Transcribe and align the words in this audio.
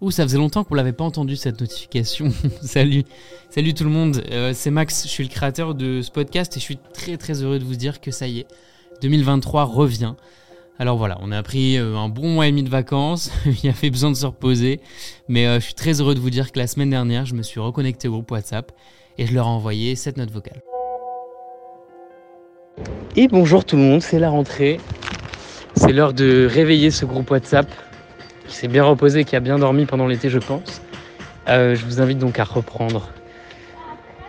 Ouh, 0.00 0.10
ça 0.10 0.22
faisait 0.22 0.38
longtemps 0.38 0.64
qu'on 0.64 0.74
l'avait 0.74 0.94
pas 0.94 1.04
entendu 1.04 1.36
cette 1.36 1.60
notification. 1.60 2.32
salut, 2.62 3.04
salut 3.50 3.74
tout 3.74 3.84
le 3.84 3.90
monde. 3.90 4.22
Euh, 4.30 4.52
c'est 4.54 4.70
Max, 4.70 5.02
je 5.04 5.08
suis 5.08 5.24
le 5.24 5.28
créateur 5.28 5.74
de 5.74 6.00
ce 6.00 6.10
podcast 6.10 6.56
et 6.56 6.60
je 6.60 6.64
suis 6.64 6.78
très 6.94 7.18
très 7.18 7.42
heureux 7.42 7.58
de 7.58 7.64
vous 7.64 7.76
dire 7.76 8.00
que 8.00 8.10
ça 8.10 8.26
y 8.26 8.40
est, 8.40 8.46
2023 9.02 9.64
revient. 9.64 10.14
Alors 10.78 10.96
voilà, 10.96 11.18
on 11.20 11.30
a 11.32 11.42
pris 11.42 11.76
euh, 11.76 11.98
un 11.98 12.08
bon 12.08 12.30
mois 12.30 12.46
et 12.46 12.50
demi 12.50 12.62
de 12.62 12.70
vacances, 12.70 13.30
il 13.44 13.62
y 13.62 13.68
avait 13.68 13.90
besoin 13.90 14.10
de 14.10 14.16
se 14.16 14.24
reposer, 14.24 14.80
mais 15.28 15.46
euh, 15.46 15.60
je 15.60 15.66
suis 15.66 15.74
très 15.74 16.00
heureux 16.00 16.14
de 16.14 16.20
vous 16.20 16.30
dire 16.30 16.50
que 16.50 16.58
la 16.58 16.66
semaine 16.66 16.88
dernière, 16.88 17.26
je 17.26 17.34
me 17.34 17.42
suis 17.42 17.60
reconnecté 17.60 18.08
au 18.08 18.12
groupe 18.12 18.30
WhatsApp 18.30 18.72
et 19.18 19.26
je 19.26 19.34
leur 19.34 19.44
ai 19.44 19.50
envoyé 19.50 19.96
cette 19.96 20.16
note 20.16 20.30
vocale. 20.30 20.62
Et 23.16 23.28
bonjour 23.28 23.66
tout 23.66 23.76
le 23.76 23.82
monde, 23.82 24.00
c'est 24.00 24.18
la 24.18 24.30
rentrée. 24.30 24.80
C'est 25.76 25.92
l'heure 25.92 26.14
de 26.14 26.48
réveiller 26.50 26.90
ce 26.90 27.04
groupe 27.04 27.30
WhatsApp 27.30 27.70
qui 28.50 28.56
s'est 28.56 28.68
bien 28.68 28.82
reposé, 28.82 29.24
qui 29.24 29.36
a 29.36 29.40
bien 29.40 29.58
dormi 29.58 29.86
pendant 29.86 30.08
l'été, 30.08 30.28
je 30.28 30.40
pense. 30.40 30.82
Euh, 31.48 31.76
je 31.76 31.84
vous 31.84 32.00
invite 32.00 32.18
donc 32.18 32.40
à 32.40 32.44
reprendre 32.44 33.10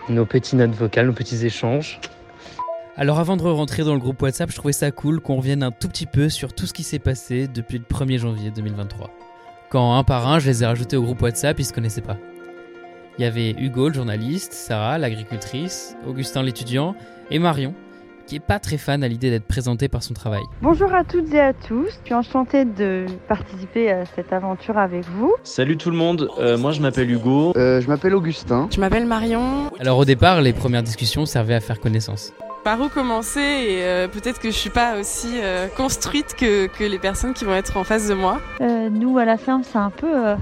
nos 0.10 0.26
petites 0.26 0.54
notes 0.54 0.76
vocales, 0.76 1.08
nos 1.08 1.14
petits 1.14 1.44
échanges. 1.44 2.00
Alors 2.96 3.20
avant 3.20 3.36
de 3.36 3.42
rentrer 3.42 3.84
dans 3.84 3.94
le 3.96 4.00
groupe 4.00 4.22
WhatsApp, 4.22 4.52
je 4.52 4.56
trouvais 4.56 4.74
ça 4.74 4.92
cool 4.92 5.22
qu'on 5.22 5.38
revienne 5.38 5.64
un 5.64 5.72
tout 5.72 5.88
petit 5.88 6.06
peu 6.06 6.30
sur 6.30 6.54
tout 6.54 6.68
ce 6.68 6.74
qui 6.74 6.84
s'est 6.84 7.00
passé 7.00 7.48
depuis 7.48 7.80
le 7.80 7.84
1er 7.84 8.20
janvier 8.20 8.52
2023. 8.52 9.10
Quand 9.72 9.96
un 9.96 10.04
par 10.04 10.28
un, 10.28 10.38
je 10.38 10.48
les 10.48 10.62
ai 10.62 10.68
rajoutés 10.68 10.98
au 10.98 11.02
groupe 11.02 11.22
WhatsApp, 11.24 11.60
ils 11.60 11.66
se 11.66 11.74
connaissaient 11.74 12.02
pas. 12.02 12.18
Il 13.18 13.24
y 13.24 13.26
avait 13.26 13.52
Hugo, 13.52 13.88
le 13.88 13.96
journaliste, 13.96 14.54
Sarah, 14.54 15.00
l'agricultrice, 15.00 15.96
Augustin, 16.06 16.44
l'étudiant, 16.44 16.96
et 17.32 17.40
Marion, 17.40 17.74
qui 18.32 18.38
est 18.38 18.40
pas 18.40 18.60
très 18.60 18.78
fan 18.78 19.04
à 19.04 19.10
l'idée 19.10 19.30
d'être 19.30 19.46
présentée 19.46 19.90
par 19.90 20.02
son 20.02 20.14
travail. 20.14 20.44
Bonjour 20.62 20.94
à 20.94 21.04
toutes 21.04 21.34
et 21.34 21.40
à 21.42 21.52
tous, 21.52 21.88
je 21.90 22.06
suis 22.06 22.14
enchantée 22.14 22.64
de 22.64 23.06
participer 23.28 23.92
à 23.92 24.06
cette 24.06 24.32
aventure 24.32 24.78
avec 24.78 25.04
vous. 25.04 25.34
Salut 25.44 25.76
tout 25.76 25.92
le 25.92 25.98
monde, 25.98 26.30
euh, 26.40 26.58
moi 26.58 26.72
je 26.72 26.80
m'appelle 26.82 27.12
Hugo. 27.12 27.52
Euh, 27.58 27.82
je 27.82 27.90
m'appelle 27.90 28.16
Augustin. 28.16 28.70
Je 28.74 28.80
m'appelle 28.80 29.06
Marion. 29.06 29.70
Alors 29.82 29.98
au 29.98 30.06
départ, 30.06 30.40
les 30.40 30.54
premières 30.54 30.82
discussions 30.82 31.26
servaient 31.26 31.56
à 31.56 31.60
faire 31.60 31.82
connaissance. 31.82 32.32
Par 32.64 32.80
où 32.80 32.88
commencer 32.88 33.42
et 33.42 33.84
euh, 33.84 34.08
peut-être 34.08 34.40
que 34.40 34.50
je 34.50 34.56
suis 34.56 34.70
pas 34.70 34.98
aussi 34.98 35.28
euh, 35.44 35.68
construite 35.68 36.34
que, 36.40 36.68
que 36.68 36.86
les 36.86 37.00
personnes 37.00 37.34
qui 37.34 37.44
vont 37.44 37.56
être 37.56 37.76
en 37.76 37.84
face 37.84 38.08
de 38.08 38.14
moi. 38.14 38.40
Euh, 38.62 38.90
nous, 38.90 39.18
à 39.18 39.26
la 39.26 39.38
ferme, 39.38 39.64
c'est 39.66 39.78
un 39.80 39.90
peu 39.90 40.08
euh, 40.08 40.36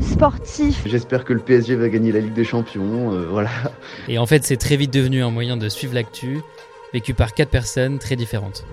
sportif. 0.00 0.82
J'espère 0.86 1.24
que 1.24 1.32
le 1.32 1.40
PSG 1.40 1.74
va 1.74 1.88
gagner 1.88 2.12
la 2.12 2.20
Ligue 2.20 2.34
des 2.34 2.44
Champions. 2.44 3.12
euh, 3.12 3.26
voilà. 3.28 3.50
Et 4.06 4.18
en 4.18 4.26
fait, 4.26 4.44
c'est 4.44 4.58
très 4.58 4.76
vite 4.76 4.92
devenu 4.92 5.24
un 5.24 5.30
moyen 5.30 5.56
de 5.56 5.68
suivre 5.68 5.94
l'actu, 5.94 6.40
vécu 6.92 7.14
par 7.14 7.34
quatre 7.34 7.50
personnes 7.50 7.98
très 7.98 8.16
différentes. 8.16 8.64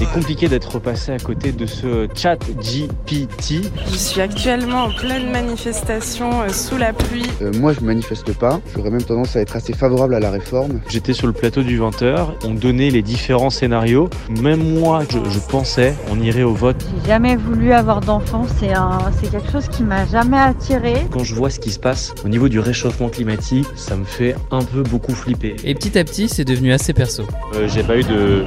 C'est 0.00 0.06
compliqué 0.06 0.48
d'être 0.48 0.78
passé 0.78 1.12
à 1.12 1.18
côté 1.18 1.52
de 1.52 1.66
ce 1.66 2.08
chat 2.14 2.38
GPT. 2.58 3.70
Je 3.92 3.96
suis 3.98 4.22
actuellement 4.22 4.84
en 4.84 4.90
pleine 4.90 5.30
manifestation 5.30 6.40
euh, 6.40 6.48
sous 6.48 6.78
la 6.78 6.94
pluie. 6.94 7.26
Euh, 7.42 7.52
moi, 7.58 7.74
je 7.74 7.80
manifeste 7.84 8.32
pas. 8.32 8.62
J'aurais 8.74 8.88
même 8.88 9.02
tendance 9.02 9.36
à 9.36 9.40
être 9.40 9.56
assez 9.56 9.74
favorable 9.74 10.14
à 10.14 10.20
la 10.20 10.30
réforme. 10.30 10.80
J'étais 10.88 11.12
sur 11.12 11.26
le 11.26 11.34
plateau 11.34 11.62
du 11.62 11.78
20h, 11.78 12.28
on 12.44 12.54
donnait 12.54 12.88
les 12.88 13.02
différents 13.02 13.50
scénarios. 13.50 14.08
Même 14.40 14.78
moi, 14.78 15.02
je, 15.10 15.18
je 15.28 15.38
pensais, 15.38 15.94
on 16.10 16.18
irait 16.18 16.44
au 16.44 16.54
vote. 16.54 16.82
J'ai 17.02 17.08
jamais 17.10 17.36
voulu 17.36 17.74
avoir 17.74 18.00
d'enfant, 18.00 18.46
c'est 18.58 18.72
un, 18.72 19.00
c'est 19.20 19.30
quelque 19.30 19.52
chose 19.52 19.68
qui 19.68 19.82
m'a 19.82 20.06
jamais 20.06 20.38
attiré. 20.38 20.94
Quand 21.10 21.24
je 21.24 21.34
vois 21.34 21.50
ce 21.50 21.60
qui 21.60 21.72
se 21.72 21.78
passe 21.78 22.14
au 22.24 22.28
niveau 22.30 22.48
du 22.48 22.58
réchauffement 22.58 23.10
climatique, 23.10 23.66
ça 23.76 23.96
me 23.96 24.04
fait 24.04 24.34
un 24.50 24.62
peu 24.62 24.82
beaucoup 24.82 25.12
flipper. 25.14 25.56
Et 25.62 25.74
petit 25.74 25.98
à 25.98 26.04
petit, 26.04 26.30
c'est 26.30 26.46
devenu 26.46 26.72
assez 26.72 26.94
perso. 26.94 27.24
Euh, 27.54 27.68
J'ai 27.68 27.82
pas 27.82 27.98
eu 27.98 28.02
de, 28.02 28.46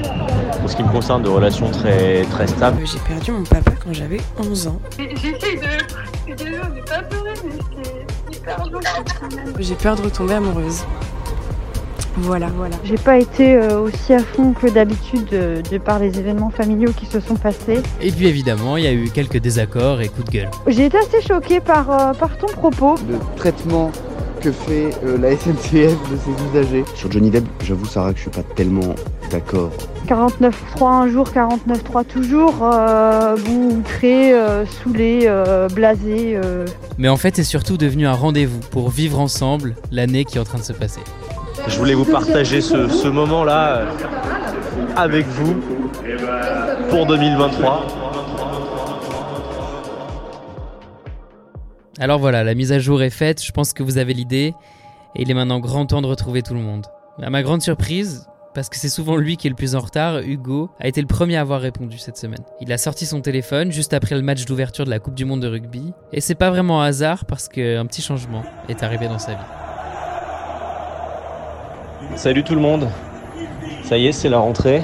pour 0.59 0.71
ce 0.71 0.75
qui 0.75 0.81
me 0.83 0.89
concerne, 0.91 1.21
de 1.21 1.42
très, 1.49 2.23
très 2.23 2.47
stables. 2.47 2.81
Euh, 2.81 2.85
J'ai 2.85 2.99
perdu 2.99 3.31
mon 3.31 3.43
papa 3.43 3.71
quand 3.83 3.93
j'avais 3.93 4.19
11 4.39 4.67
ans. 4.67 4.79
J'essaie 4.97 5.57
de, 5.57 6.81
pas 6.87 7.01
pleurer, 7.03 7.33
mais 7.45 7.83
c'est 8.29 8.37
hyper 8.37 8.63
dur 8.67 8.79
quand 9.19 9.35
même. 9.35 9.53
J'ai 9.59 9.75
peur 9.75 9.95
de 9.95 10.03
retomber 10.03 10.35
amoureuse. 10.35 10.83
Voilà, 12.17 12.47
voilà. 12.55 12.75
J'ai 12.83 12.97
pas 12.97 13.17
été 13.17 13.55
euh, 13.55 13.81
aussi 13.81 14.13
à 14.13 14.19
fond 14.19 14.53
que 14.53 14.67
d'habitude 14.67 15.27
euh, 15.33 15.61
de 15.63 15.77
par 15.79 15.97
les 15.97 16.19
événements 16.19 16.51
familiaux 16.51 16.91
qui 16.95 17.07
se 17.07 17.19
sont 17.19 17.35
passés. 17.35 17.81
Et 18.01 18.11
puis 18.11 18.27
évidemment, 18.27 18.77
il 18.77 18.83
y 18.83 18.87
a 18.87 18.93
eu 18.93 19.09
quelques 19.09 19.39
désaccords 19.39 19.99
et 20.01 20.09
coups 20.09 20.27
de 20.27 20.31
gueule. 20.31 20.49
J'ai 20.67 20.85
été 20.85 20.97
assez 20.97 21.21
choquée 21.21 21.59
par, 21.59 21.89
euh, 21.89 22.13
par 22.13 22.37
ton 22.37 22.47
propos. 22.47 22.95
Le 23.09 23.17
traitement 23.35 23.91
que 24.43 24.51
fait 24.51 24.89
euh, 25.05 25.17
la 25.17 25.31
SNCF 25.37 25.95
de 26.11 26.17
ses 26.17 26.59
usagers. 26.59 26.83
Sur 26.95 27.11
Johnny 27.11 27.29
Depp, 27.29 27.45
j'avoue, 27.63 27.85
Sarah, 27.85 28.11
que 28.11 28.17
je 28.17 28.23
suis 28.23 28.29
pas 28.31 28.43
tellement 28.55 28.93
d'accord. 29.31 29.69
49.3 30.07 30.85
un 30.85 31.07
jour, 31.09 31.27
49.3 31.33 32.03
toujours. 32.05 32.53
Euh, 32.61 33.37
bon, 33.45 33.81
très 33.83 34.33
euh, 34.33 34.65
saoulé, 34.65 35.21
euh, 35.25 35.67
blasé. 35.69 36.33
euh. 36.43 36.65
Mais 36.97 37.07
en 37.07 37.15
fait, 37.17 37.35
c'est 37.37 37.43
surtout 37.43 37.77
devenu 37.77 38.05
un 38.05 38.13
rendez-vous 38.13 38.59
pour 38.71 38.89
vivre 38.89 39.19
ensemble 39.19 39.75
l'année 39.91 40.25
qui 40.25 40.37
est 40.37 40.41
en 40.41 40.45
train 40.45 40.59
de 40.59 40.63
se 40.63 40.73
passer. 40.73 40.99
Je 41.67 41.77
voulais 41.77 41.93
vous 41.93 42.03
partager 42.05 42.59
ce, 42.59 42.89
ce 42.89 43.07
moment-là 43.07 43.83
avec 44.97 45.25
vous 45.27 45.55
pour 46.89 47.05
2023. 47.05 48.02
Alors 51.99 52.17
voilà, 52.17 52.43
la 52.43 52.55
mise 52.55 52.71
à 52.71 52.79
jour 52.79 53.03
est 53.03 53.11
faite, 53.11 53.43
je 53.43 53.51
pense 53.51 53.71
que 53.71 53.83
vous 53.83 53.99
avez 53.99 54.15
l'idée, 54.15 54.55
et 55.15 55.21
il 55.21 55.29
est 55.29 55.33
maintenant 55.35 55.59
grand 55.59 55.85
temps 55.85 56.01
de 56.01 56.07
retrouver 56.07 56.41
tout 56.41 56.55
le 56.55 56.59
monde. 56.59 56.87
À 57.21 57.29
ma 57.29 57.43
grande 57.43 57.61
surprise, 57.61 58.27
parce 58.55 58.67
que 58.67 58.77
c'est 58.77 58.89
souvent 58.89 59.15
lui 59.15 59.37
qui 59.37 59.45
est 59.45 59.51
le 59.51 59.55
plus 59.55 59.75
en 59.75 59.79
retard, 59.79 60.17
Hugo 60.17 60.71
a 60.79 60.87
été 60.87 61.01
le 61.01 61.07
premier 61.07 61.37
à 61.37 61.41
avoir 61.41 61.61
répondu 61.61 61.99
cette 61.99 62.17
semaine. 62.17 62.43
Il 62.61 62.73
a 62.73 62.79
sorti 62.79 63.05
son 63.05 63.21
téléphone 63.21 63.71
juste 63.71 63.93
après 63.93 64.15
le 64.15 64.23
match 64.23 64.45
d'ouverture 64.45 64.85
de 64.85 64.89
la 64.89 64.97
Coupe 64.97 65.13
du 65.13 65.23
Monde 65.23 65.41
de 65.41 65.47
rugby, 65.47 65.93
et 66.11 66.19
c'est 66.19 66.33
pas 66.33 66.49
vraiment 66.49 66.81
un 66.81 66.85
hasard 66.85 67.25
parce 67.25 67.47
qu'un 67.47 67.85
petit 67.85 68.01
changement 68.01 68.43
est 68.69 68.81
arrivé 68.81 69.07
dans 69.07 69.19
sa 69.19 69.33
vie. 69.33 69.37
Salut 72.15 72.43
tout 72.43 72.55
le 72.55 72.61
monde. 72.61 72.89
Ça 73.83 73.97
y 73.99 74.07
est, 74.07 74.13
c'est 74.13 74.29
la 74.29 74.39
rentrée. 74.39 74.81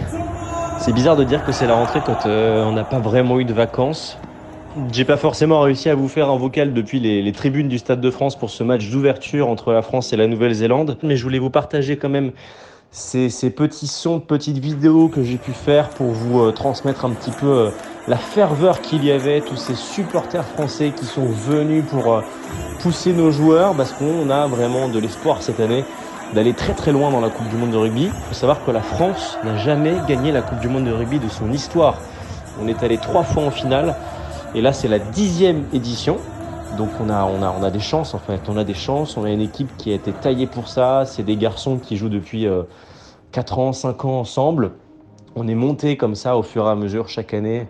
C'est 0.78 0.94
bizarre 0.94 1.16
de 1.16 1.24
dire 1.24 1.44
que 1.44 1.52
c'est 1.52 1.66
la 1.66 1.74
rentrée 1.74 2.02
quand 2.06 2.28
euh, 2.28 2.64
on 2.66 2.72
n'a 2.72 2.84
pas 2.84 3.00
vraiment 3.00 3.40
eu 3.40 3.46
de 3.46 3.54
vacances. 3.54 4.20
J'ai 4.92 5.06
pas 5.06 5.18
forcément 5.18 5.62
réussi 5.62 5.90
à 5.90 5.96
vous 5.96 6.08
faire 6.08 6.30
un 6.30 6.38
vocal 6.38 6.74
depuis 6.74 7.00
les, 7.00 7.32
tribunes 7.32 7.68
du 7.68 7.78
Stade 7.78 8.02
de 8.02 8.12
France 8.12 8.38
pour 8.38 8.50
ce 8.50 8.64
match 8.64 8.90
d'ouverture 8.90 9.48
entre 9.48 9.72
la 9.72 9.82
France 9.82 10.14
et 10.14 10.18
la 10.18 10.28
Nouvelle-Zélande, 10.28 10.98
mais 11.04 11.16
je 11.16 11.24
voulais 11.24 11.40
vous 11.40 11.50
partager 11.50 11.98
quand 11.98 12.10
même 12.10 12.32
ces, 12.92 13.30
ces 13.30 13.50
petits 13.50 13.88
sons, 13.88 14.20
petites 14.20 14.58
vidéos 14.58 15.08
que 15.08 15.24
j'ai 15.24 15.38
pu 15.38 15.52
faire 15.52 15.90
pour 15.90 16.08
vous 16.08 16.42
euh, 16.42 16.52
transmettre 16.52 17.06
un 17.06 17.12
petit 17.12 17.32
peu 17.32 17.48
euh, 17.48 17.70
la 18.08 18.18
ferveur 18.18 18.82
qu'il 18.82 19.04
y 19.04 19.12
avait, 19.12 19.42
tous 19.42 19.58
ces 19.58 19.76
supporters 19.76 20.46
français 20.46 20.92
qui 20.96 21.06
sont 21.06 21.26
venus 21.26 21.84
pour 21.86 22.14
euh, 22.14 22.22
pousser 22.80 23.14
nos 23.14 23.32
joueurs, 23.32 23.74
parce 23.76 23.92
qu'on 23.92 24.30
a 24.30 24.48
vraiment 24.48 24.88
de 24.88 25.00
l'espoir 25.00 25.42
cette 25.42 25.60
année 25.60 25.84
d'aller 26.34 26.54
très 26.54 26.74
très 26.74 26.92
loin 26.92 27.12
dans 27.12 27.22
la 27.22 27.30
Coupe 27.30 27.50
du 27.50 27.56
Monde 27.56 27.72
de 27.72 27.78
rugby. 27.78 28.06
Il 28.06 28.28
faut 28.30 28.34
savoir 28.34 28.64
que 28.64 28.72
la 28.72 28.82
France 28.82 29.38
n'a 29.44 29.58
jamais 29.58 29.96
gagné 30.08 30.32
la 30.32 30.42
Coupe 30.42 30.60
du 30.60 30.68
Monde 30.68 30.86
de 30.86 30.92
rugby 30.92 31.20
de 31.20 31.30
son 31.30 31.52
histoire. 31.52 31.98
On 32.62 32.68
est 32.68 32.84
allé 32.84 32.98
trois 32.98 33.24
fois 33.24 33.44
en 33.44 33.52
finale 33.52 33.96
et 34.56 34.62
là 34.62 34.74
c'est 34.74 34.88
la 34.88 35.00
dixième 35.00 35.66
édition. 35.74 36.18
Donc 36.78 36.90
on 37.00 37.10
a, 37.10 37.16
a, 37.16 37.26
on 37.26 37.70
des 37.70 37.80
chances 37.80 38.14
en 38.14 38.20
fait, 38.20 38.42
on 38.48 38.58
a 38.58 38.64
des 38.64 38.74
chances, 38.74 39.18
on 39.18 39.24
a 39.24 39.32
une 39.32 39.42
équipe 39.42 39.76
qui 39.78 39.92
a 39.92 39.96
été 39.96 40.12
taillée 40.12 40.48
pour 40.48 40.68
ça, 40.68 41.04
c'est 41.06 41.24
des 41.24 41.36
garçons 41.36 41.78
qui 41.78 41.98
jouent 41.98 42.10
depuis 42.10 42.46
euh, 42.48 42.64
4 43.32 43.60
ans, 43.60 43.74
5 43.74 44.06
ans 44.06 44.20
ensemble. 44.20 44.72
On 45.36 45.48
est 45.48 45.56
monté 45.56 45.98
comme 45.98 46.16
ça 46.16 46.38
au 46.38 46.44
fur 46.44 46.66
et 46.66 46.70
à 46.70 46.76
mesure 46.76 47.10
chaque 47.10 47.34
année 47.34 47.68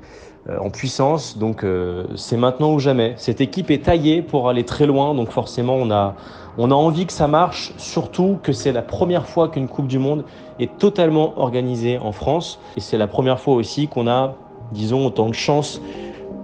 euh, 0.50 0.57
en 0.59 0.69
puissance, 0.69 1.38
donc 1.38 1.63
euh, 1.63 2.06
c'est 2.16 2.38
maintenant 2.38 2.73
ou 2.73 2.79
jamais. 2.79 3.13
Cette 3.17 3.41
équipe 3.41 3.72
est 3.72 3.85
taillée 3.85 4.22
pour 4.22 4.50
aller 4.50 4.63
très 4.63 4.85
loin, 4.85 5.13
donc 5.16 5.31
forcément 5.31 5.75
on 5.75 5.91
a 5.91 6.16
envie 6.57 7.06
que 7.06 7.13
ça 7.13 7.28
marche, 7.28 7.73
surtout 7.78 8.40
que 8.44 8.51
c'est 8.51 8.72
la 8.72 8.81
première 8.81 9.28
fois 9.28 9.47
qu'une 9.50 9.67
Coupe 9.67 9.88
du 9.88 10.00
Monde 10.00 10.25
est 10.59 10.78
totalement 10.78 11.40
organisée 11.40 11.97
en 12.00 12.11
France, 12.11 12.59
et 12.75 12.79
c'est 12.81 12.97
la 12.97 13.07
première 13.07 13.40
fois 13.40 13.56
aussi 13.56 13.88
qu'on 13.88 14.07
a, 14.07 14.35
disons, 14.72 15.06
autant 15.06 15.29
de 15.29 15.35
chances 15.35 15.81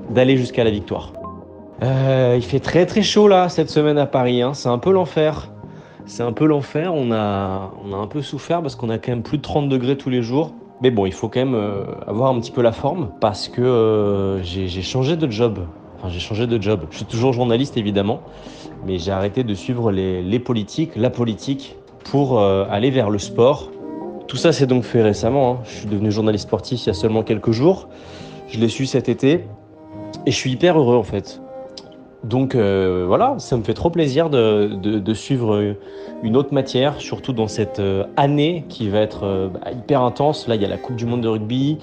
d'aller 0.09 0.37
jusqu'à 0.37 0.63
la 0.63 0.71
victoire. 0.71 1.13
Euh, 1.83 2.35
il 2.37 2.43
fait 2.43 2.59
très 2.59 2.85
très 2.85 3.01
chaud 3.01 3.27
là 3.27 3.49
cette 3.49 3.69
semaine 3.69 3.97
à 3.97 4.05
Paris, 4.05 4.41
hein. 4.41 4.53
c'est 4.53 4.69
un 4.69 4.77
peu 4.77 4.91
l'enfer. 4.91 5.51
C'est 6.05 6.23
un 6.23 6.33
peu 6.33 6.45
l'enfer, 6.45 6.93
on 6.93 7.11
a, 7.11 7.71
on 7.83 7.91
a 7.91 7.97
un 7.97 8.05
peu 8.05 8.21
souffert 8.21 8.61
parce 8.61 8.75
qu'on 8.75 8.89
a 8.89 8.99
quand 8.99 9.11
même 9.11 9.23
plus 9.23 9.37
de 9.37 9.41
30 9.41 9.69
degrés 9.69 9.97
tous 9.97 10.11
les 10.11 10.21
jours. 10.21 10.53
Mais 10.81 10.91
bon, 10.91 11.05
il 11.07 11.13
faut 11.13 11.29
quand 11.29 11.39
même 11.39 11.55
euh, 11.55 11.83
avoir 12.05 12.29
un 12.29 12.39
petit 12.39 12.51
peu 12.51 12.61
la 12.61 12.71
forme 12.71 13.09
parce 13.19 13.47
que 13.47 13.61
euh, 13.61 14.43
j'ai 14.43 14.81
changé 14.83 15.17
de 15.17 15.29
job. 15.31 15.59
Enfin, 15.97 16.09
j'ai 16.09 16.19
changé 16.19 16.45
de 16.45 16.61
job. 16.61 16.81
Je 16.91 16.97
suis 16.97 17.05
toujours 17.05 17.33
journaliste 17.33 17.75
évidemment, 17.75 18.21
mais 18.85 18.99
j'ai 18.99 19.11
arrêté 19.11 19.43
de 19.43 19.53
suivre 19.55 19.91
les, 19.91 20.21
les 20.21 20.39
politiques, 20.39 20.91
la 20.95 21.09
politique, 21.09 21.75
pour 22.03 22.39
aller 22.39 22.91
vers 22.91 23.09
le 23.09 23.17
sport. 23.17 23.71
Tout 24.27 24.37
ça 24.37 24.51
s'est 24.51 24.67
donc 24.67 24.83
fait 24.83 25.01
récemment. 25.01 25.53
hein. 25.53 25.57
Je 25.63 25.71
suis 25.77 25.87
devenu 25.87 26.11
journaliste 26.11 26.43
sportif 26.43 26.83
il 26.83 26.87
y 26.87 26.89
a 26.89 26.93
seulement 26.93 27.23
quelques 27.23 27.51
jours. 27.51 27.87
Je 28.47 28.59
l'ai 28.59 28.69
su 28.69 28.85
cet 28.85 29.09
été 29.09 29.45
et 30.25 30.31
je 30.31 30.35
suis 30.35 30.51
hyper 30.51 30.79
heureux 30.79 30.97
en 30.97 31.03
fait. 31.03 31.41
Donc 32.25 32.55
euh, 32.55 33.05
voilà, 33.07 33.35
ça 33.37 33.55
me 33.55 33.63
fait 33.63 33.75
trop 33.75 33.91
plaisir 33.91 34.29
de, 34.31 35.13
suivre 35.13 35.75
une 36.23 36.35
autre 36.35 36.53
matière, 36.53 36.99
surtout 36.99 37.33
dans 37.33 37.47
cette 37.47 37.79
euh, 37.79 38.03
année 38.17 38.65
qui 38.67 38.89
va 38.89 38.99
être 38.99 39.25
euh, 39.25 39.47
bah, 39.47 39.71
hyper 39.71 40.01
intense. 40.01 40.47
Là, 40.47 40.55
il 40.55 40.61
y 40.61 40.65
a 40.65 40.67
la 40.67 40.77
Coupe 40.77 40.95
du 40.95 41.05
Monde 41.05 41.21
de 41.21 41.27
rugby, 41.27 41.77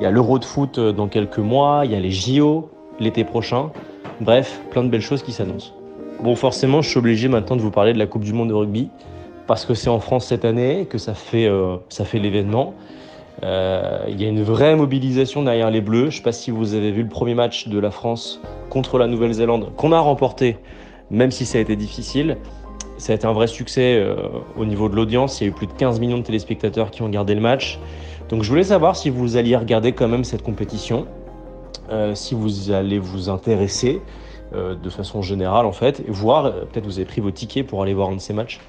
il 0.00 0.02
y 0.02 0.06
a 0.06 0.10
l'Euro 0.10 0.38
de 0.38 0.46
foot 0.46 0.80
dans 0.80 1.08
quelques 1.08 1.38
mois, 1.38 1.82
il 1.84 1.92
y 1.92 1.94
a 1.94 2.00
les 2.00 2.10
JO 2.10 2.70
l'été 3.00 3.24
prochain. 3.24 3.70
Bref, 4.20 4.62
plein 4.70 4.82
de 4.82 4.88
belles 4.88 5.02
choses 5.02 5.22
qui 5.22 5.32
s'annoncent. 5.32 5.74
Bon, 6.22 6.36
forcément, 6.36 6.80
je 6.80 6.88
suis 6.88 6.98
obligé 6.98 7.28
maintenant 7.28 7.56
de 7.56 7.60
vous 7.60 7.70
parler 7.70 7.92
de 7.92 7.98
la 7.98 8.06
Coupe 8.06 8.24
du 8.24 8.32
Monde 8.32 8.48
de 8.48 8.54
rugby, 8.54 8.88
parce 9.46 9.66
que 9.66 9.74
c'est 9.74 9.90
en 9.90 10.00
France 10.00 10.26
cette 10.26 10.46
année, 10.46 10.86
que 10.88 10.96
ça 10.96 11.12
fait 11.14 11.48
l'événement. 12.18 12.74
Euh, 13.42 14.04
Il 14.08 14.20
y 14.20 14.24
a 14.24 14.28
une 14.28 14.42
vraie 14.42 14.76
mobilisation 14.76 15.42
derrière 15.42 15.70
les 15.70 15.80
Bleus. 15.80 16.02
Je 16.02 16.06
ne 16.06 16.10
sais 16.10 16.22
pas 16.22 16.32
si 16.32 16.50
vous 16.50 16.74
avez 16.74 16.90
vu 16.90 17.02
le 17.02 17.08
premier 17.08 17.34
match 17.34 17.68
de 17.68 17.78
la 17.78 17.90
France 17.90 18.40
contre 18.70 18.98
la 18.98 19.06
Nouvelle-Zélande, 19.06 19.72
qu'on 19.76 19.92
a 19.92 20.00
remporté, 20.00 20.58
même 21.10 21.30
si 21.30 21.44
ça 21.44 21.58
a 21.58 21.60
été 21.60 21.76
difficile. 21.76 22.38
Ça 22.98 23.12
a 23.12 23.16
été 23.16 23.26
un 23.26 23.32
vrai 23.32 23.48
succès 23.48 23.96
euh, 23.96 24.16
au 24.56 24.64
niveau 24.64 24.88
de 24.88 24.94
l'audience. 24.94 25.40
Il 25.40 25.44
y 25.44 25.46
a 25.46 25.50
eu 25.50 25.54
plus 25.54 25.66
de 25.66 25.72
15 25.72 25.98
millions 25.98 26.18
de 26.18 26.22
téléspectateurs 26.22 26.90
qui 26.90 27.02
ont 27.02 27.06
regardé 27.06 27.34
le 27.34 27.40
match. 27.40 27.80
Donc 28.28 28.42
je 28.42 28.48
voulais 28.48 28.62
savoir 28.62 28.96
si 28.96 29.10
vous 29.10 29.36
alliez 29.36 29.56
regarder 29.56 29.92
quand 29.92 30.08
même 30.08 30.24
cette 30.24 30.42
compétition, 30.42 31.06
euh, 31.90 32.14
si 32.14 32.34
vous 32.34 32.70
allez 32.70 32.98
vous 32.98 33.28
intéresser 33.28 34.00
de 34.54 34.90
façon 34.90 35.22
générale 35.22 35.64
en 35.64 35.72
fait, 35.72 36.00
et 36.00 36.10
voir, 36.10 36.52
peut-être 36.52 36.84
vous 36.84 36.98
avez 36.98 37.06
pris 37.06 37.22
vos 37.22 37.30
tickets 37.30 37.66
pour 37.66 37.82
aller 37.82 37.94
voir 37.94 38.10
un 38.10 38.16
de 38.16 38.20
ces 38.20 38.34
matchs. 38.34 38.60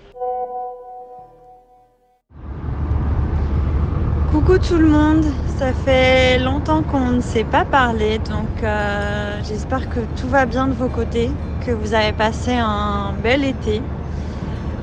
Coucou 4.45 4.59
tout 4.59 4.77
le 4.77 4.89
monde, 4.89 5.23
ça 5.57 5.71
fait 5.71 6.37
longtemps 6.37 6.83
qu'on 6.83 7.11
ne 7.11 7.21
s'est 7.21 7.45
pas 7.45 7.63
parlé, 7.63 8.17
donc 8.17 8.49
euh, 8.61 9.39
j'espère 9.47 9.87
que 9.87 10.01
tout 10.19 10.27
va 10.27 10.45
bien 10.45 10.67
de 10.67 10.73
vos 10.73 10.89
côtés, 10.89 11.31
que 11.65 11.71
vous 11.71 11.93
avez 11.93 12.11
passé 12.11 12.51
un 12.51 13.13
bel 13.23 13.45
été. 13.45 13.81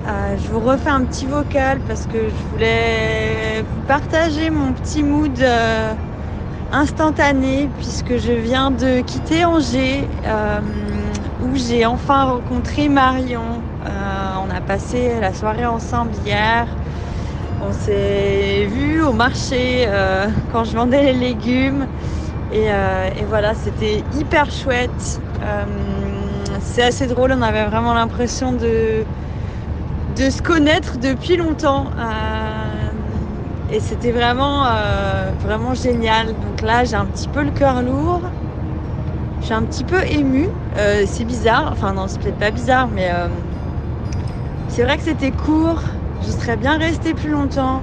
Euh, 0.09 0.37
je 0.39 0.49
vous 0.49 0.61
refais 0.61 0.89
un 0.89 1.05
petit 1.05 1.27
vocal 1.27 1.79
parce 1.87 2.07
que 2.07 2.31
je 2.31 2.53
voulais 2.53 3.61
vous 3.61 3.83
partager 3.87 4.49
mon 4.49 4.73
petit 4.73 5.03
mood 5.03 5.39
euh, 5.43 5.93
instantané 6.73 7.69
puisque 7.77 8.17
je 8.17 8.33
viens 8.33 8.71
de 8.71 9.03
quitter 9.03 9.45
Angers 9.45 10.09
où 11.45 11.55
j'ai 11.55 11.85
enfin 11.85 12.25
rencontré 12.25 12.89
Marion. 12.89 13.61
On 13.85 14.51
a 14.51 14.61
passé 14.63 15.21
la 15.21 15.35
soirée 15.35 15.67
ensemble 15.67 16.13
hier. 16.25 16.67
On 17.63 17.73
s'est 17.73 18.65
vu 18.71 19.03
au 19.03 19.13
marché 19.13 19.85
euh, 19.87 20.29
quand 20.51 20.65
je 20.65 20.75
vendais 20.75 21.03
les 21.03 21.13
légumes. 21.13 21.87
Et, 22.53 22.73
euh, 22.73 23.11
voilà, 23.29 23.55
c'était 23.55 24.03
hyper 24.19 24.51
chouette. 24.51 25.21
Euh, 25.43 25.65
c'est 26.63 26.83
assez 26.83 27.07
drôle, 27.07 27.33
on 27.37 27.43
avait 27.43 27.67
vraiment 27.67 27.93
l'impression 27.93 28.53
de, 28.53 29.05
se 30.17 30.41
connaître 30.41 30.99
depuis 30.99 31.37
longtemps. 31.37 31.87
Et 33.71 33.81
c'était 33.81 34.13
vraiment, 34.13 34.65
vraiment 35.43 35.75
génial. 35.75 36.29
Donc 36.29 36.63
là, 36.63 36.85
j'ai 36.85 36.97
un 36.97 37.07
petit 37.07 37.29
peu 37.29 37.43
le 37.43 37.51
cœur 37.51 37.83
lourd. 37.83 38.23
Je 39.41 39.47
suis 39.47 39.55
un 39.55 39.63
petit 39.63 39.85
peu 39.85 40.03
émue. 40.07 40.49
C'est 41.07 41.25
bizarre. 41.25 41.71
Enfin, 41.73 41.93
non, 41.93 42.07
c'est 42.09 42.21
peut-être 42.21 42.39
pas 42.39 42.51
bizarre, 42.51 42.89
mais 42.89 43.11
c'est 44.69 44.83
vrai 44.83 44.97
que 44.97 45.05
c'était 45.05 45.31
court. 45.31 45.83
Je 46.23 46.31
serais 46.31 46.57
bien 46.57 46.77
restée 46.77 47.15
plus 47.15 47.31
longtemps. 47.31 47.81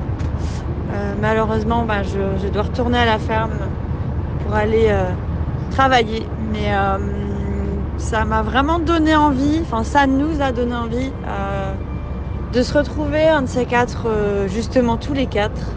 Euh, 0.94 1.14
malheureusement, 1.20 1.84
bah, 1.84 2.04
je, 2.04 2.48
dois 2.50 2.64
retourner 2.64 3.00
à 3.00 3.06
la 3.06 3.18
ferme 3.18 3.58
pour 4.44 4.54
aller 4.54 4.88
euh, 4.90 5.10
travailler. 5.72 6.24
Mais 6.52 6.74
euh, 6.74 6.98
ça 7.98 8.26
m'a 8.26 8.44
vraiment 8.44 8.80
donné 8.80 9.16
envie, 9.16 9.60
enfin 9.62 9.84
ça 9.84 10.06
nous 10.06 10.42
a 10.42 10.52
donné 10.52 10.76
envie 10.76 11.12
de 12.54 12.64
se 12.64 12.78
retrouver 12.78 13.28
un 13.28 13.42
de 13.42 13.48
ces 13.48 13.66
quatre, 13.66 14.08
justement 14.48 14.98
tous 14.98 15.14
les 15.14 15.26
quatre. 15.26 15.74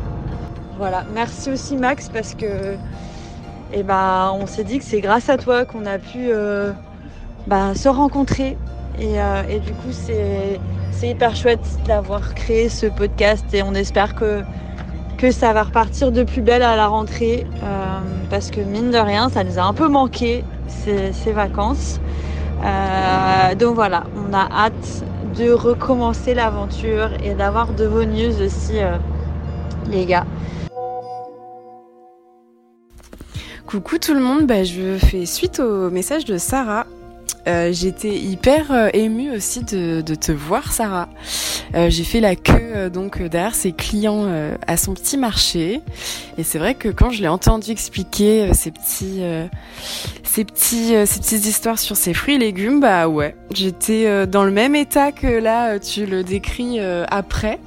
Voilà, 0.78 1.04
merci 1.12 1.50
aussi 1.50 1.76
Max 1.76 2.08
parce 2.08 2.34
que 2.34 2.76
eh 3.72 3.82
ben, 3.82 4.32
on 4.38 4.46
s'est 4.46 4.64
dit 4.64 4.78
que 4.78 4.84
c'est 4.84 5.00
grâce 5.00 5.28
à 5.28 5.38
toi 5.38 5.64
qu'on 5.64 5.86
a 5.86 5.98
pu 5.98 6.30
bah, 7.46 7.74
se 7.74 7.88
rencontrer. 7.88 8.56
Et 8.98 9.58
du 9.60 9.72
coup, 9.72 9.90
c'est 9.90 10.60
c'est 10.90 11.08
hyper 11.08 11.34
chouette 11.34 11.66
d'avoir 11.86 12.34
créé 12.34 12.68
ce 12.68 12.86
podcast 12.86 13.44
et 13.52 13.62
on 13.62 13.74
espère 13.74 14.14
que, 14.14 14.42
que 15.18 15.30
ça 15.30 15.52
va 15.52 15.64
repartir 15.64 16.12
de 16.12 16.22
plus 16.22 16.42
belle 16.42 16.62
à 16.62 16.76
la 16.76 16.86
rentrée 16.86 17.46
euh, 17.62 17.98
parce 18.28 18.50
que 18.50 18.60
mine 18.60 18.90
de 18.90 18.98
rien, 18.98 19.28
ça 19.28 19.44
nous 19.44 19.58
a 19.58 19.62
un 19.62 19.74
peu 19.74 19.88
manqué 19.88 20.44
ces, 20.66 21.12
ces 21.12 21.32
vacances. 21.32 22.00
Euh, 22.64 23.54
donc 23.54 23.74
voilà, 23.74 24.04
on 24.16 24.32
a 24.34 24.48
hâte 24.50 25.04
de 25.38 25.52
recommencer 25.52 26.34
l'aventure 26.34 27.10
et 27.22 27.34
d'avoir 27.34 27.72
de 27.72 27.84
vos 27.84 28.04
news 28.04 28.42
aussi, 28.42 28.78
euh, 28.78 28.96
les 29.88 30.04
gars. 30.04 30.26
Coucou 33.66 33.98
tout 33.98 34.14
le 34.14 34.20
monde, 34.20 34.46
bah, 34.46 34.64
je 34.64 34.98
fais 34.98 35.26
suite 35.26 35.60
au 35.60 35.90
message 35.90 36.24
de 36.24 36.38
Sarah. 36.38 36.86
Euh, 37.46 37.72
J'étais 37.72 38.16
hyper 38.16 38.70
euh, 38.70 38.88
émue 38.92 39.30
aussi 39.34 39.64
de, 39.64 40.02
te 40.02 40.32
voir, 40.32 40.72
Sarah. 40.72 41.08
Euh, 41.74 41.88
J'ai 41.88 42.04
fait 42.04 42.20
la 42.20 42.36
queue 42.36 42.72
euh, 42.74 42.90
donc 42.90 43.22
derrière 43.22 43.54
ses 43.54 43.72
clients 43.72 44.26
à 44.66 44.76
son 44.76 44.94
petit 44.94 45.16
marché, 45.16 45.80
et 46.36 46.42
c'est 46.42 46.58
vrai 46.58 46.74
que 46.74 46.88
quand 46.88 47.10
je 47.10 47.22
l'ai 47.22 47.28
entendu 47.28 47.70
expliquer 47.70 48.52
ces 48.54 48.70
petits, 48.70 49.22
ces 50.24 50.44
petits, 50.44 50.94
ces 51.06 51.20
petites 51.20 51.46
histoires 51.46 51.78
sur 51.78 51.96
ses 51.96 52.14
fruits 52.14 52.34
et 52.34 52.38
légumes, 52.38 52.80
bah 52.80 53.08
ouais, 53.08 53.36
j'étais 53.54 54.26
dans 54.26 54.44
le 54.44 54.50
même 54.50 54.74
état 54.74 55.12
que 55.12 55.26
là, 55.26 55.78
tu 55.78 56.06
le 56.06 56.22
décris 56.22 56.78
après. 57.08 57.58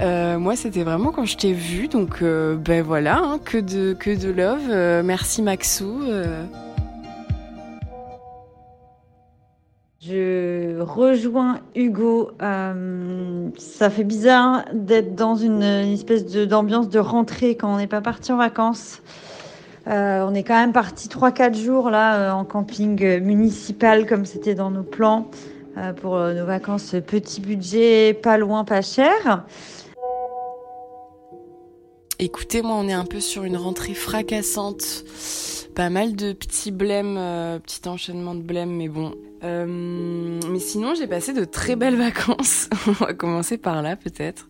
Moi, 0.00 0.56
c'était 0.56 0.82
vraiment 0.82 1.12
quand 1.12 1.24
je 1.24 1.36
t'ai 1.36 1.52
vu, 1.52 1.88
donc 1.88 2.22
ben 2.22 2.82
voilà, 2.82 3.18
hein, 3.18 3.38
que 3.44 3.58
de 3.58 3.94
que 3.98 4.16
de 4.16 4.30
love. 4.30 5.04
Merci 5.04 5.42
Maxou. 5.42 6.00
Je 10.08 10.80
rejoins 10.80 11.60
Hugo. 11.74 12.30
Euh, 12.40 13.48
ça 13.58 13.90
fait 13.90 14.04
bizarre 14.04 14.64
d'être 14.72 15.14
dans 15.14 15.36
une, 15.36 15.62
espèce 15.62 16.24
d'ambiance 16.24 16.88
de 16.88 16.98
rentrée 16.98 17.56
quand 17.56 17.74
on 17.74 17.76
n'est 17.76 17.88
pas 17.88 18.00
parti 18.00 18.32
en 18.32 18.38
vacances. 18.38 19.02
Euh, 19.86 20.24
on 20.26 20.34
est 20.34 20.44
quand 20.44 20.54
même 20.54 20.72
parti 20.72 21.08
3-4 21.08 21.54
jours 21.54 21.90
là 21.90 22.16
euh, 22.16 22.30
en 22.30 22.44
camping 22.44 23.20
municipal 23.20 24.06
comme 24.06 24.24
c'était 24.24 24.54
dans 24.54 24.70
nos 24.70 24.82
plans 24.82 25.30
pour 26.00 26.18
nos 26.18 26.44
vacances 26.44 26.96
petit 27.06 27.40
budget, 27.40 28.12
pas 28.12 28.36
loin, 28.36 28.64
pas 28.64 28.82
cher. 28.82 29.44
Écoutez, 32.18 32.62
moi, 32.62 32.74
on 32.76 32.88
est 32.88 32.94
un 32.94 33.04
peu 33.04 33.20
sur 33.20 33.44
une 33.44 33.56
rentrée 33.56 33.94
fracassante. 33.94 35.04
Pas 35.74 35.90
mal 35.90 36.16
de 36.16 36.32
petits 36.32 36.70
blèmes, 36.70 37.16
euh, 37.18 37.58
petit 37.58 37.88
enchaînement 37.88 38.34
de 38.34 38.42
blèmes, 38.42 38.74
mais 38.74 38.88
bon. 38.88 39.14
Euh, 39.44 40.40
mais 40.50 40.58
sinon, 40.58 40.94
j'ai 40.94 41.06
passé 41.06 41.32
de 41.32 41.44
très 41.44 41.76
belles 41.76 41.96
vacances. 41.98 42.68
on 42.86 42.92
va 42.92 43.14
commencer 43.14 43.58
par 43.58 43.82
là, 43.82 43.96
peut-être. 43.96 44.48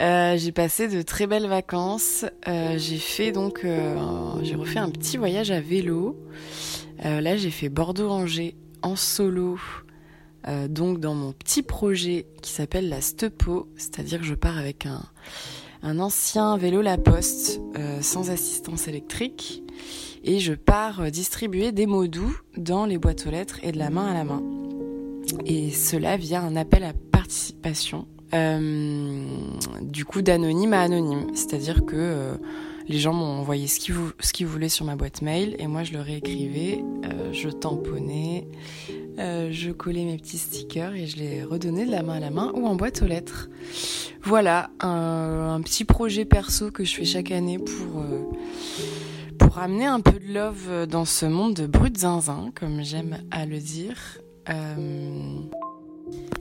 Euh, 0.00 0.36
j'ai 0.36 0.52
passé 0.52 0.88
de 0.88 1.02
très 1.02 1.26
belles 1.26 1.46
vacances. 1.46 2.24
J'ai 2.46 2.98
fait 2.98 3.30
donc, 3.30 3.64
j'ai 4.42 4.54
refait 4.54 4.78
un 4.78 4.90
petit 4.90 5.16
voyage 5.16 5.50
à 5.50 5.60
vélo. 5.60 6.16
Là, 7.04 7.36
j'ai 7.36 7.50
fait 7.50 7.68
Bordeaux-Angers 7.68 8.56
en 8.82 8.96
solo. 8.96 9.58
Donc 10.68 10.98
dans 10.98 11.14
mon 11.14 11.32
petit 11.32 11.62
projet 11.62 12.26
qui 12.40 12.50
s'appelle 12.50 12.88
la 12.88 13.00
Stepo, 13.00 13.68
c'est-à-dire 13.76 14.18
que 14.18 14.24
je 14.24 14.34
pars 14.34 14.58
avec 14.58 14.86
un, 14.86 15.98
ancien 16.00 16.56
vélo 16.56 16.80
La 16.80 16.98
Poste 16.98 17.60
sans 18.00 18.30
assistance 18.30 18.88
électrique 18.88 19.62
et 20.24 20.38
je 20.38 20.54
pars 20.54 21.00
euh, 21.00 21.10
distribuer 21.10 21.72
des 21.72 21.86
mots 21.86 22.06
doux 22.06 22.36
dans 22.56 22.86
les 22.86 22.98
boîtes 22.98 23.26
aux 23.26 23.30
lettres 23.30 23.58
et 23.62 23.72
de 23.72 23.78
la 23.78 23.90
main 23.90 24.06
à 24.06 24.14
la 24.14 24.24
main. 24.24 24.42
Et 25.46 25.70
cela 25.70 26.16
via 26.16 26.42
un 26.42 26.56
appel 26.56 26.84
à 26.84 26.92
participation, 26.92 28.06
euh, 28.34 29.24
du 29.80 30.04
coup 30.04 30.22
d'anonyme 30.22 30.72
à 30.72 30.80
anonyme, 30.80 31.26
c'est-à-dire 31.34 31.84
que 31.84 31.96
euh, 31.96 32.34
les 32.88 32.98
gens 32.98 33.12
m'ont 33.12 33.40
envoyé 33.40 33.66
ce 33.66 33.78
qu'ils, 33.78 34.46
voulaient 34.46 34.68
sur 34.68 34.84
ma 34.84 34.96
boîte 34.96 35.22
mail 35.22 35.56
et 35.58 35.66
moi 35.66 35.84
je 35.84 35.92
leur 35.92 36.04
réécrivais, 36.04 36.84
je 37.32 37.48
tamponnais, 37.48 38.48
je 39.16 39.70
collais 39.70 40.04
mes 40.04 40.16
petits 40.16 40.38
stickers 40.38 40.92
et 40.94 41.06
je 41.06 41.16
les 41.16 41.44
redonnais 41.44 41.86
de 41.86 41.92
la 41.92 42.02
main 42.02 42.14
à 42.14 42.20
la 42.20 42.30
main 42.30 42.50
ou 42.54 42.66
en 42.66 42.74
boîte 42.74 43.00
aux 43.02 43.06
lettres. 43.06 43.48
Voilà, 44.24 44.70
un, 44.80 45.60
petit 45.62 45.84
projet 45.84 46.24
perso 46.24 46.72
que 46.72 46.82
je 46.82 46.92
fais 46.96 47.04
chaque 47.04 47.30
année 47.30 47.58
pour, 47.58 48.02
pour 49.52 49.60
amener 49.60 49.84
un 49.84 50.00
peu 50.00 50.18
de 50.18 50.32
love 50.32 50.86
dans 50.86 51.04
ce 51.04 51.26
monde 51.26 51.52
de 51.52 51.66
brut 51.66 51.98
zinzin, 51.98 52.52
comme 52.54 52.82
j'aime 52.82 53.18
à 53.30 53.44
le 53.44 53.58
dire. 53.58 53.98
Euh, 54.48 55.40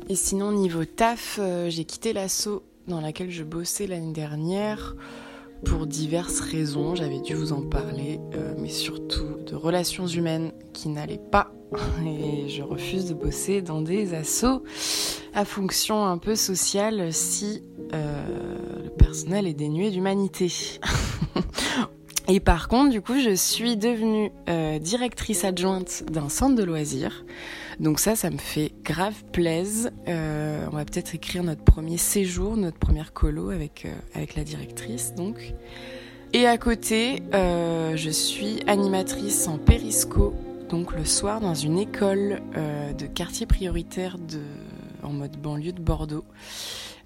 Et 0.08 0.16
sinon, 0.16 0.54
niveau 0.54 0.86
taf, 0.86 1.38
euh, 1.38 1.70
j'ai 1.70 1.84
quitté 1.84 2.14
l'asso 2.14 2.64
dans 2.88 3.02
laquelle 3.02 3.30
je 3.30 3.44
bossais 3.44 3.86
l'année 3.86 4.14
dernière 4.14 4.96
pour 5.66 5.88
diverses 5.88 6.40
raisons. 6.40 6.96
J'avais 6.96 7.20
dû 7.20 7.34
vous 7.34 7.52
en 7.52 7.64
parler, 7.64 8.22
euh, 8.34 8.54
mais 8.58 8.70
surtout 8.70 9.44
de 9.46 9.56
relations 9.56 10.08
humaines 10.08 10.54
qui 10.72 10.88
n'allaient 10.88 11.22
pas. 11.32 11.52
Et 12.06 12.48
je 12.48 12.64
refuse 12.64 13.10
de 13.10 13.14
bosser 13.14 13.62
dans 13.62 13.82
des 13.82 14.14
assos 14.14 14.64
à 15.34 15.44
fonction 15.44 16.06
un 16.06 16.18
peu 16.18 16.36
sociale 16.36 17.12
si 17.12 17.62
le 17.92 18.88
personnel 18.88 19.48
est 19.48 19.54
dénué 19.54 19.92
d'humanité. 19.92 20.50
Et 22.34 22.40
par 22.40 22.70
contre, 22.70 22.92
du 22.92 23.02
coup, 23.02 23.20
je 23.20 23.36
suis 23.36 23.76
devenue 23.76 24.32
euh, 24.48 24.80
directrice 24.80 25.44
adjointe 25.44 26.04
d'un 26.10 26.30
centre 26.30 26.56
de 26.56 26.64
loisirs. 26.64 27.26
Donc 27.82 28.00
ça, 28.00 28.16
ça 28.16 28.30
me 28.30 28.38
fait 28.38 28.72
grave 28.86 29.26
plaise. 29.34 29.92
Euh, 30.08 30.66
on 30.72 30.78
va 30.78 30.86
peut-être 30.86 31.14
écrire 31.14 31.44
notre 31.44 31.66
premier 31.66 31.98
séjour, 31.98 32.56
notre 32.56 32.78
première 32.78 33.12
colo 33.12 33.50
avec, 33.50 33.84
euh, 33.84 33.90
avec 34.16 34.36
la 34.36 34.46
directrice, 34.46 35.14
donc. 35.14 35.54
Et 36.32 36.48
à 36.48 36.58
côté, 36.58 37.22
je 37.34 38.10
suis 38.10 38.62
animatrice 38.66 39.50
en 39.50 39.58
périsco, 39.58 40.34
donc 40.70 40.96
le 40.96 41.04
soir 41.04 41.42
dans 41.42 41.56
une 41.56 41.78
école 41.78 42.40
de 42.98 43.06
quartier 43.06 43.46
prioritaire 43.46 44.16
en 45.04 45.10
mode 45.10 45.36
banlieue 45.36 45.74
de 45.74 45.82
Bordeaux, 45.82 46.24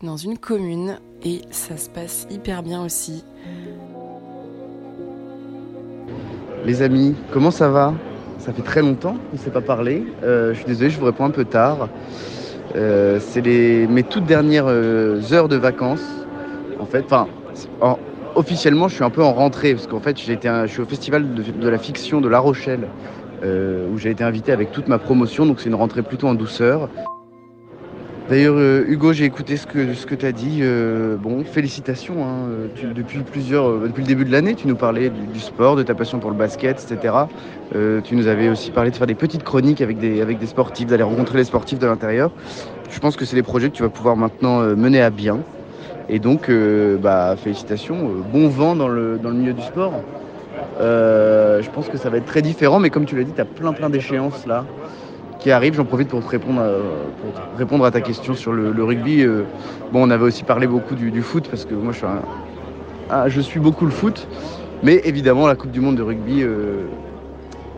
dans 0.04 0.18
une 0.18 0.38
commune. 0.38 1.00
Et 1.24 1.42
ça 1.50 1.76
se 1.78 1.90
passe 1.90 2.28
hyper 2.30 2.62
bien 2.62 2.86
aussi. 2.86 3.24
Les 6.66 6.82
amis, 6.82 7.16
comment 7.32 7.52
ça 7.52 7.70
va? 7.70 7.94
Ça 8.40 8.52
fait 8.52 8.64
très 8.64 8.82
longtemps 8.82 9.14
qu'on 9.14 9.34
ne 9.34 9.38
s'est 9.38 9.52
pas 9.52 9.62
parlé. 9.62 10.04
Euh, 10.24 10.54
je 10.54 10.58
suis 10.58 10.66
désolé, 10.66 10.90
je 10.90 11.00
vous 11.00 11.06
réponds 11.06 11.26
un 11.26 11.32
peu 11.32 11.46
tard. 11.46 11.90
Euh, 12.76 13.20
c'est 13.20 13.42
mes 13.42 14.04
toutes 14.04 14.26
dernières 14.26 14.66
euh, 14.68 15.22
heures 15.32 15.48
de 15.48 15.56
vacances. 15.58 16.04
En 16.80 16.86
fait, 16.86 17.04
enfin, 17.06 17.28
en- 17.82 18.00
officiellement, 18.36 18.88
je 18.88 18.96
suis 18.96 19.04
un 19.04 19.10
peu 19.12 19.24
en 19.24 19.34
rentrée 19.34 19.76
parce 19.76 19.88
qu'en 19.88 20.00
fait, 20.00 20.18
un- 20.46 20.66
je 20.66 20.72
suis 20.72 20.82
au 20.82 20.86
festival 20.86 21.36
de, 21.36 21.70
la 21.70 21.78
fiction 21.78 22.20
de 22.20 22.28
La 22.28 22.40
Rochelle 22.40 22.88
où 23.44 23.98
j'ai 24.00 24.10
été 24.10 24.24
invité 24.24 24.52
avec 24.52 24.72
toute 24.72 24.88
ma 24.88 24.98
promotion. 24.98 25.46
Donc, 25.46 25.60
c'est 25.60 25.70
une 25.70 25.76
rentrée 25.76 26.02
plutôt 26.02 26.28
en 26.28 26.34
douceur. 26.34 26.90
D'ailleurs, 28.28 28.56
euh, 28.58 28.84
Hugo, 28.88 29.14
j'ai 29.14 29.26
écouté 29.26 29.56
ce 29.56 29.68
que, 29.68 29.94
ce 29.94 30.08
tu 30.08 30.26
as 30.26 30.32
dit. 30.32 30.60
Euh, 30.62 31.16
bon, 31.16 31.44
félicitations. 31.44 32.26
hein. 32.26 32.48
Euh, 32.50 32.68
depuis, 32.96 33.20
le 33.20 34.04
début 34.04 34.26
de 34.26 34.32
l'année, 34.32 34.56
tu 34.56 34.68
nous 34.68 34.76
parlais 34.76 35.12
du, 35.12 35.40
sport, 35.40 35.76
de 35.76 35.84
ta 35.84 35.94
passion 35.94 36.18
pour 36.18 36.32
le 36.32 36.36
basket, 36.36 36.84
etc. 36.92 37.14
Tu 38.04 38.16
nous 38.16 38.26
avais 38.26 38.50
aussi 38.50 38.72
parlé 38.72 38.90
de 38.90 38.96
faire 38.96 39.06
des 39.06 39.14
petites 39.16 39.44
chroniques 39.44 39.82
avec 39.82 40.00
des, 40.00 40.48
sportifs, 40.48 40.88
d'aller 40.88 41.04
rencontrer 41.04 41.38
les 41.38 41.44
sportifs 41.44 41.78
de 41.78 41.86
l'intérieur. 41.86 42.32
Je 42.90 43.00
pense 43.00 43.16
que 43.16 43.26
c'est 43.26 43.36
des 43.36 43.44
projets 43.44 43.70
que 43.70 43.76
tu 43.76 43.84
vas 43.84 43.90
pouvoir 43.90 44.16
maintenant 44.16 44.62
mener 44.76 45.02
à 45.02 45.12
bien. 45.12 45.40
Et 46.10 46.18
donc, 46.18 46.50
bah, 47.02 47.36
félicitations. 47.38 48.10
bon 48.32 48.48
vent 48.48 48.76
dans 48.76 48.88
le, 48.88 49.20
dans 49.22 49.30
le 49.30 49.36
milieu 49.36 49.54
du 49.54 49.62
sport. 49.62 49.94
Je 50.80 51.70
pense 51.70 51.90
que 51.90 51.98
ça 51.98 52.10
va 52.10 52.18
être 52.18 52.26
très 52.26 52.42
différent, 52.42 52.80
mais 52.80 52.90
comme 52.90 53.06
tu 53.06 53.16
l'as 53.16 53.24
dit, 53.24 53.34
tu 53.36 53.42
as 53.42 53.46
plein 53.46 53.74
plein 53.74 53.90
d'échéances 53.92 54.48
là 54.48 54.66
qui 55.46 55.52
arrivent. 55.52 55.76
J'en 55.76 55.86
profite 55.86 56.08
pour 56.08 56.26
te 56.26 56.28
répondre 56.28 56.60
à, 56.60 56.70
te 57.54 57.58
répondre 57.60 57.86
à 57.86 57.92
ta 57.92 58.02
question 58.02 58.34
sur 58.34 58.52
le, 58.52 58.84
rugby. 58.84 59.22
Euh, 59.22 59.44
bon, 59.94 60.08
on 60.08 60.10
avait 60.10 60.24
aussi 60.24 60.44
parlé 60.44 60.66
beaucoup 60.66 60.96
du, 60.96 61.22
foot 61.22 61.48
parce 61.48 61.66
que 61.66 61.76
moi 61.76 61.94
je 61.94 61.98
suis, 61.98 62.08
un- 63.12 63.28
je 63.28 63.42
suis 63.42 63.60
beaucoup 63.60 63.86
le 63.86 63.92
foot. 63.92 64.28
Mais 64.82 65.02
évidemment, 65.04 65.46
la 65.46 65.56
Coupe 65.56 65.70
du 65.70 65.82
Monde 65.82 65.98
de 65.98 66.02
rugby, 66.02 66.42
euh, 66.42 66.88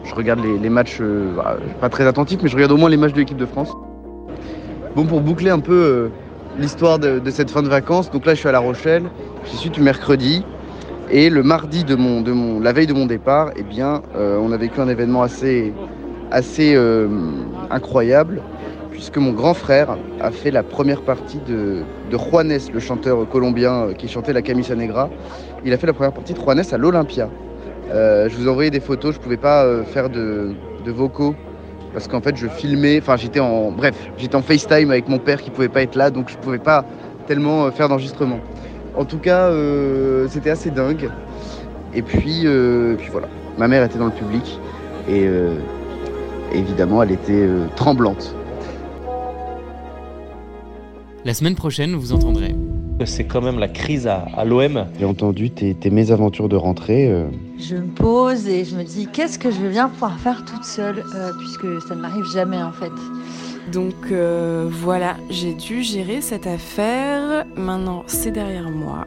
je 0.05 0.15
regarde 0.15 0.39
les, 0.39 0.69
matchs, 0.69 0.99
euh, 1.01 1.33
bah, 1.35 1.57
pas 1.81 1.89
très 1.89 2.07
attentif, 2.07 2.39
mais 2.41 2.47
je 2.47 2.55
regarde 2.55 2.71
au 2.71 2.77
moins 2.77 2.89
les 2.89 2.95
matchs 2.95 3.11
de 3.11 3.19
l'équipe 3.19 3.37
de 3.37 3.45
France. 3.45 3.73
Bon, 4.95 5.05
pour 5.05 5.19
boucler 5.19 5.49
un 5.49 5.59
peu 5.59 5.73
euh, 5.73 6.07
l'histoire 6.57 6.99
de, 6.99 7.21
cette 7.29 7.51
fin 7.51 7.63
de 7.63 7.67
vacances, 7.67 8.09
donc 8.11 8.25
là 8.25 8.33
je 8.33 8.39
suis 8.39 8.47
à 8.47 8.53
La 8.53 8.59
Rochelle, 8.59 9.03
j'y 9.43 9.57
suis 9.57 9.71
du 9.71 9.81
mercredi. 9.81 10.45
Et 11.09 11.29
le 11.29 11.43
mardi 11.43 11.83
de 11.83 11.95
mon, 11.95 12.21
de 12.21 12.31
mon, 12.31 12.61
la 12.61 12.71
veille 12.71 12.87
de 12.87 12.93
mon 12.93 13.07
départ, 13.07 13.51
eh 13.57 13.63
bien, 13.63 14.03
euh, 14.15 14.39
on 14.41 14.53
a 14.53 14.57
vécu 14.57 14.79
un 14.79 14.87
événement 14.87 15.21
assez, 15.21 15.73
assez 16.31 16.75
euh, 16.75 17.07
incroyable, 17.71 18.41
puisque 18.97 19.17
mon 19.17 19.31
grand 19.31 19.53
frère 19.53 19.95
a 20.21 20.31
fait 20.31 20.49
la 20.49 20.63
première 20.63 21.01
partie 21.01 21.39
de, 21.47 21.83
de 22.09 22.17
Juanes, 22.17 22.57
le 22.73 22.79
chanteur 22.79 23.29
colombien 23.29 23.73
euh, 23.73 23.93
qui 23.93 24.07
chantait 24.07 24.33
la 24.33 24.41
Camisa 24.41 24.73
Negra. 24.73 25.09
Il 25.63 25.71
a 25.71 25.77
fait 25.77 25.85
la 25.85 25.93
première 25.93 26.13
partie 26.13 26.33
de 26.33 26.39
Juanes 26.39 26.63
à 26.71 26.77
l'Olympia. 26.77 27.29
Euh, 27.91 28.27
je 28.27 28.35
vous 28.35 28.47
ai 28.47 28.49
envoyé 28.49 28.71
des 28.71 28.79
photos, 28.79 29.13
je 29.13 29.19
pouvais 29.19 29.37
pas 29.37 29.63
euh, 29.63 29.83
faire 29.83 30.09
de, 30.09 30.55
vocaux 30.87 31.35
parce 31.93 32.07
qu'en 32.07 32.21
fait 32.21 32.37
je 32.37 32.47
filmais, 32.47 32.97
enfin 33.01 33.17
j'étais 33.17 33.41
en, 33.41 33.71
bref, 33.71 33.93
j'étais 34.17 34.37
en 34.37 34.41
FaceTime 34.41 34.89
avec 34.89 35.09
mon 35.09 35.19
père 35.19 35.41
qui 35.41 35.49
pouvait 35.49 35.67
pas 35.67 35.81
être 35.81 35.95
là, 35.95 36.09
donc 36.09 36.29
je 36.29 36.37
pouvais 36.37 36.59
pas 36.59 36.85
tellement 37.27 37.69
faire 37.71 37.89
d'enregistrement. 37.89 38.39
En 38.95 39.03
tout 39.03 39.17
cas, 39.17 39.51
c'était 40.29 40.49
assez 40.49 40.71
dingue. 40.71 41.09
Et 41.93 42.01
puis, 42.01 42.47
voilà, 43.11 43.27
ma 43.57 43.67
mère 43.67 43.83
était 43.83 43.99
dans 43.99 44.05
le 44.05 44.11
public 44.11 44.59
et 45.09 45.27
évidemment 46.53 47.01
elle 47.03 47.11
était 47.11 47.33
euh, 47.33 47.67
tremblante. 47.75 48.35
La 51.25 51.33
semaine 51.33 51.55
prochaine, 51.55 51.95
vous 51.95 52.13
entendrez. 52.13 52.55
C'est 53.05 53.25
quand 53.25 53.41
même 53.41 53.59
la 53.59 53.67
crise 53.67 54.07
à, 54.07 54.25
à 54.35 54.43
l'OM. 54.45 54.85
J'ai 54.97 55.05
entendu 55.05 55.51
tes, 55.51 55.75
tes 55.75 55.89
mésaventures 55.89 56.49
de 56.49 56.55
rentrée. 56.55 57.09
euh, 57.11 57.27
Je 57.59 57.75
me 57.75 57.85
pose 57.87 58.47
et 58.47 58.63
je 58.65 58.75
me 58.75 58.83
dis 58.83 59.07
qu'est-ce 59.07 59.37
que 59.37 59.51
je 59.51 59.59
vais 59.61 59.69
bien 59.69 59.87
pouvoir 59.89 60.17
faire 60.19 60.43
toute 60.45 60.63
seule, 60.63 61.03
euh, 61.15 61.31
puisque 61.37 61.81
ça 61.87 61.95
ne 61.95 62.01
m'arrive 62.01 62.25
jamais 62.33 62.61
en 62.63 62.71
fait. 62.71 62.91
Donc 63.71 63.93
euh, 64.11 64.67
voilà, 64.71 65.15
j'ai 65.29 65.53
dû 65.53 65.83
gérer 65.83 66.21
cette 66.21 66.47
affaire. 66.47 67.45
Maintenant, 67.57 68.03
c'est 68.07 68.31
derrière 68.31 68.69
moi. 68.71 69.05